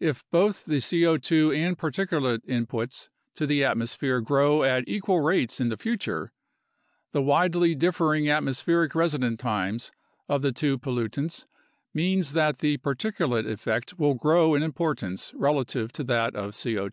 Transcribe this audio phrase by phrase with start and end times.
[0.00, 5.60] If both the C0 2 and particulate inputs to the atmosphere grow at equal rates
[5.60, 6.32] in the future,
[7.12, 9.92] the widely differing atmospheric residence times
[10.28, 11.46] of the two pollutants
[11.94, 16.92] means that the particulate effect will grow in importance relative to that of C0